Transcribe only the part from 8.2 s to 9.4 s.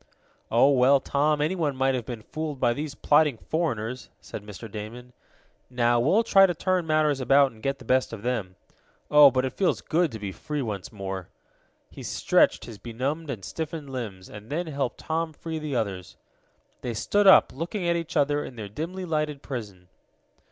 them. Oh,